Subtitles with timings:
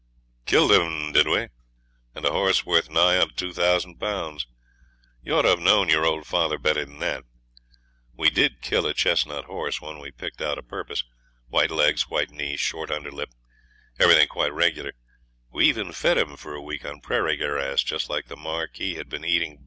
[0.47, 1.49] 'Killed him, did we?
[2.15, 4.47] And a horse worth nigh on to two thousand pounds.
[5.21, 7.23] You ought to have known your old father better than that.
[8.17, 11.03] We did kill A chestnut horse, one we picked out a purpose;
[11.49, 13.29] white legs, white knee, short under lip,
[13.99, 14.93] everything quite regular.
[15.51, 19.07] We even fed him for a week on prairie grass, just like the Marquis had
[19.07, 19.59] been eating.